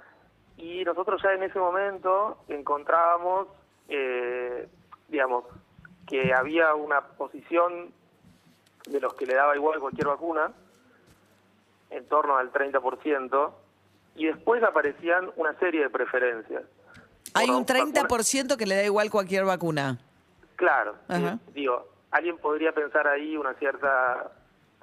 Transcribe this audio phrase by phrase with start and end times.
[0.57, 3.47] y nosotros ya en ese momento encontrábamos,
[3.89, 4.67] eh,
[5.09, 5.43] digamos,
[6.07, 7.91] que había una posición
[8.87, 10.51] de los que le daba igual cualquier vacuna,
[11.89, 13.53] en torno al 30%,
[14.15, 16.63] y después aparecían una serie de preferencias.
[17.33, 19.97] Hay un vacunas- 30% que le da igual cualquier vacuna.
[20.55, 21.37] Claro, Ajá.
[21.47, 24.31] sí, digo, alguien podría pensar ahí una cierta...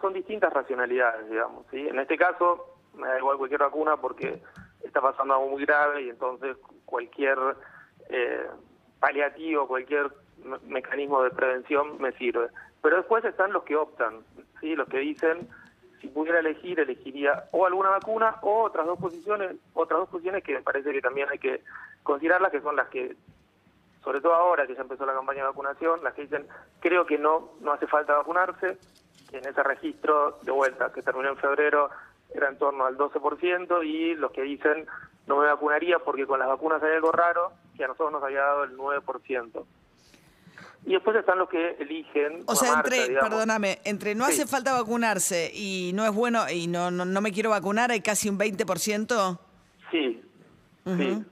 [0.00, 1.88] Son distintas racionalidades, digamos, ¿sí?
[1.88, 4.40] En este caso, me da igual cualquier vacuna porque
[4.84, 7.38] está pasando algo muy grave y entonces cualquier
[8.08, 8.46] eh,
[9.00, 10.10] paliativo, cualquier
[10.44, 12.48] me- mecanismo de prevención me sirve.
[12.80, 14.20] Pero después están los que optan,
[14.60, 14.76] ¿sí?
[14.76, 15.48] Los que dicen,
[16.00, 20.54] si pudiera elegir, elegiría o alguna vacuna o otras dos posiciones, otras dos posiciones que
[20.54, 21.62] me parece que también hay que
[22.04, 23.16] considerarlas, que son las que
[24.04, 26.46] sobre todo ahora que ya empezó la campaña de vacunación, las que dicen,
[26.80, 28.78] creo que no, no hace falta vacunarse,
[29.32, 31.90] en ese registro de vuelta que terminó en febrero
[32.34, 34.86] era en torno al 12%, y los que dicen,
[35.26, 38.40] no me vacunaría porque con las vacunas hay algo raro, que a nosotros nos había
[38.42, 39.64] dado el 9%.
[40.86, 42.44] Y después están los que eligen...
[42.46, 43.30] O sea, marca, entre, digamos.
[43.30, 44.32] perdóname, entre no Sí.
[44.32, 48.00] hace falta vacunarse y no es bueno y no, no, no me quiero vacunar, hay
[48.00, 49.38] casi un 20%.
[49.90, 50.22] Sí,
[50.84, 51.24] sí,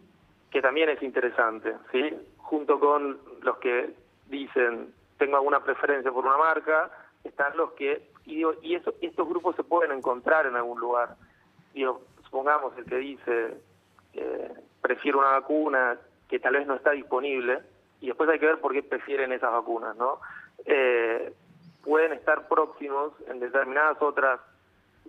[0.50, 2.00] que también es interesante, ¿sí?
[2.38, 3.94] Junto con los que
[4.28, 6.90] dicen, tengo alguna preferencia por una marca,
[7.26, 11.16] están los que, y, digo, y eso, estos grupos se pueden encontrar en algún lugar.
[11.74, 13.54] Digo, supongamos el que dice,
[14.14, 15.98] eh, prefiero una vacuna
[16.28, 17.60] que tal vez no está disponible,
[18.00, 20.20] y después hay que ver por qué prefieren esas vacunas, ¿no?
[20.64, 21.32] Eh,
[21.82, 24.40] pueden estar próximos en determinadas otras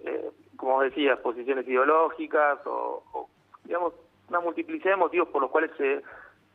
[0.03, 3.29] eh, como decías, posiciones ideológicas o, o,
[3.63, 3.93] digamos,
[4.29, 6.01] una multiplicidad de motivos por los cuales se,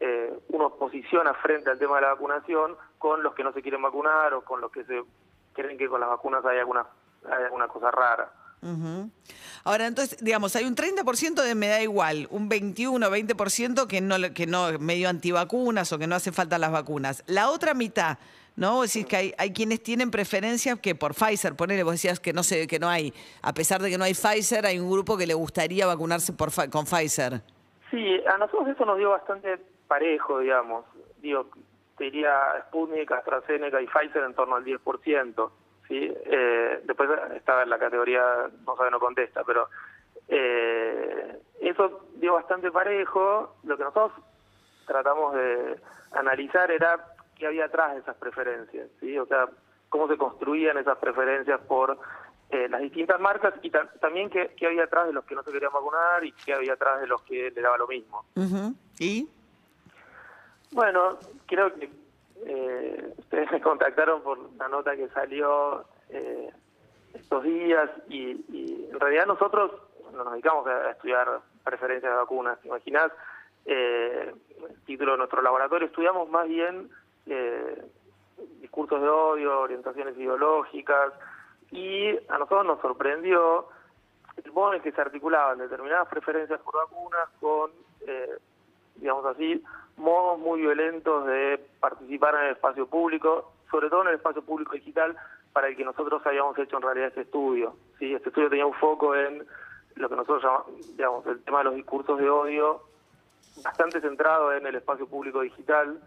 [0.00, 3.82] eh, uno posiciona frente al tema de la vacunación con los que no se quieren
[3.82, 5.02] vacunar o con los que se
[5.52, 6.86] creen que con las vacunas hay alguna,
[7.24, 8.32] hay alguna cosa rara.
[9.64, 14.16] Ahora, entonces, digamos, hay un 30% de me da igual, un 21 20% que no,
[14.32, 17.24] que no, medio antivacunas o que no hace falta las vacunas.
[17.26, 18.18] La otra mitad,
[18.54, 18.74] ¿no?
[18.74, 22.32] Vos decís que hay, hay quienes tienen preferencias que por Pfizer, ponele, vos decías que
[22.32, 25.16] no sé, que no hay, a pesar de que no hay Pfizer, hay un grupo
[25.16, 27.42] que le gustaría vacunarse por, con Pfizer.
[27.90, 29.58] Sí, a nosotros eso nos dio bastante
[29.88, 30.84] parejo, digamos.
[31.20, 31.48] Digo,
[32.02, 35.50] te diría Sputnik, AstraZeneca y Pfizer en torno al 10%.
[35.86, 36.12] ¿sí?
[36.24, 39.68] Eh, después estaba en la categoría no sabe, no contesta, pero
[40.26, 43.54] eh, eso dio bastante parejo.
[43.62, 44.12] Lo que nosotros
[44.84, 45.78] tratamos de
[46.12, 47.06] analizar era
[47.38, 49.16] qué había atrás de esas preferencias, ¿sí?
[49.16, 49.48] O sea,
[49.88, 51.96] cómo se construían esas preferencias por
[52.50, 55.44] eh, las distintas marcas y ta- también qué, qué había atrás de los que no
[55.44, 58.24] se querían vacunar y qué había atrás de los que le daba lo mismo.
[58.34, 58.74] Ujú.
[58.98, 59.28] ¿Y?
[60.72, 61.90] Bueno, creo que
[62.46, 66.50] eh, ustedes me contactaron por la nota que salió eh,
[67.14, 69.70] estos días y, y en realidad nosotros
[70.12, 72.58] no nos dedicamos a estudiar preferencias de vacunas.
[72.60, 73.12] ¿Te?
[73.64, 74.34] Eh,
[74.68, 76.90] el título de nuestro laboratorio estudiamos más bien
[77.26, 77.82] eh,
[78.60, 81.12] discursos de odio, orientaciones ideológicas
[81.70, 83.68] y a nosotros nos sorprendió
[84.36, 87.70] el que se articulaban determinadas preferencias por vacunas con,
[88.06, 88.38] eh,
[88.96, 89.62] digamos así,
[89.96, 94.72] modos muy violentos de participar en el espacio público, sobre todo en el espacio público
[94.72, 95.16] digital,
[95.52, 97.76] para el que nosotros habíamos hecho en realidad este estudio.
[97.98, 98.14] ¿sí?
[98.14, 99.46] Este estudio tenía un foco en
[99.96, 102.82] lo que nosotros llamamos, digamos, el tema de los discursos de odio,
[103.62, 106.00] bastante centrado en el espacio público digital.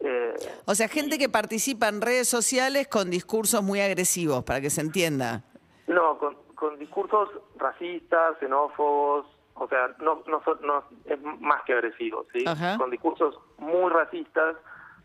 [0.00, 0.34] Eh,
[0.64, 4.80] O sea, gente que participa en redes sociales con discursos muy agresivos, para que se
[4.80, 5.42] entienda.
[5.88, 9.26] No, con, con discursos racistas, xenófobos,
[9.58, 12.44] o sea, no, no, no es más que agresivo, ¿sí?
[12.46, 12.78] Ajá.
[12.78, 14.56] Con discursos muy racistas,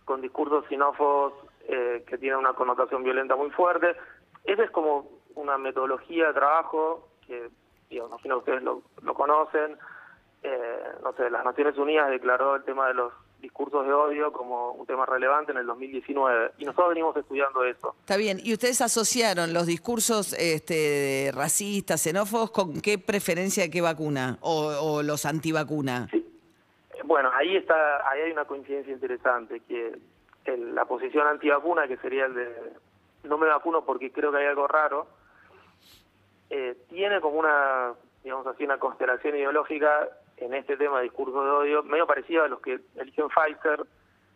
[0.05, 1.33] con discursos xenófobos
[1.67, 3.95] eh, que tienen una connotación violenta muy fuerte.
[4.43, 7.49] Esa es como una metodología de trabajo que,
[7.89, 9.77] digo, imagino que ustedes lo, lo conocen.
[10.43, 14.71] Eh, no sé, las Naciones Unidas declaró el tema de los discursos de odio como
[14.71, 17.93] un tema relevante en el 2019 y nosotros venimos estudiando eso.
[17.99, 18.39] Está bien.
[18.41, 24.37] ¿Y ustedes asociaron los discursos este, racistas, xenófobos, con qué preferencia de qué vacuna?
[24.41, 26.07] ¿O, o los antivacuna?
[26.09, 26.25] Sí.
[26.95, 29.93] Eh, Bueno, ahí está, ahí hay una coincidencia interesante, que
[30.45, 32.73] el- la posición antivacuna, que sería el de
[33.25, 35.07] no me vacuno porque creo que hay algo raro,
[36.49, 37.93] eh, tiene como una,
[38.23, 40.09] digamos así, una constelación ideológica
[40.43, 43.85] en este tema de discurso de odio, medio parecido a los que eligen Pfizer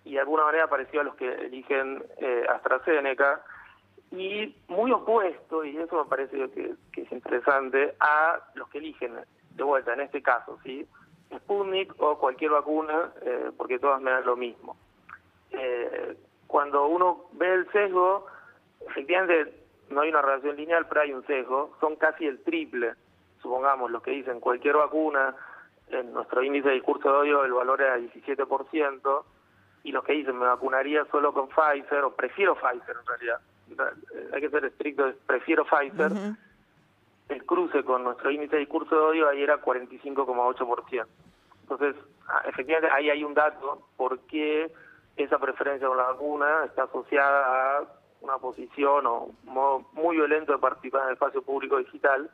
[0.06, 3.44] y de alguna manera parecido a los que eligen eh, AstraZeneca,
[4.12, 9.16] y muy opuesto, y eso me parece que, es interesante, a los que eligen,
[9.52, 10.88] de vuelta, en este caso, ¿sí?
[11.36, 14.78] Sputnik o cualquier vacuna, eh, porque todas me dan lo mismo.
[15.52, 16.16] Eh,
[16.48, 18.28] cuando uno ve el sesgo,
[18.88, 19.54] efectivamente
[19.90, 22.94] no hay una relación lineal, pero hay un sesgo, son casi el triple,
[23.42, 25.36] supongamos, los que dicen cualquier vacuna,
[25.90, 29.24] en nuestro índice de discurso de odio el valor era 17%,
[29.84, 33.40] y los que dicen me vacunaría solo con Pfizer, o prefiero Pfizer en realidad,
[33.70, 36.12] eh, hay que ser estricto, prefiero Pfizer,
[37.30, 41.06] el cruce con nuestro índice de discurso de odio ahí era 45,8%.
[41.62, 41.96] Entonces,
[42.28, 44.72] ah, efectivamente, ahí hay un dato por qué
[45.18, 47.84] esa preferencia con la vacuna está asociada a
[48.22, 52.30] una posición o un modo muy violento de participar en el espacio público digital.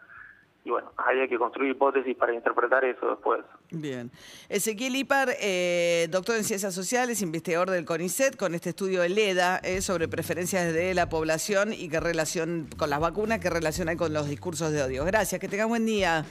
[0.66, 3.42] Y bueno, ahí hay que construir hipótesis para interpretar eso después.
[3.72, 4.10] Bien.
[4.48, 9.58] Ezequiel Ipar, eh, doctor en Ciencias Sociales, investigador del CONICET, con este estudio de LEDA
[9.58, 13.98] eh, sobre preferencias de la población y qué relación con las vacunas, qué relación hay
[13.98, 15.04] con los discursos de odio.
[15.04, 16.24] Gracias, que tengan buen día.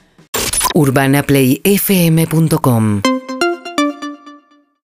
[0.73, 3.01] urbanaplayfm.com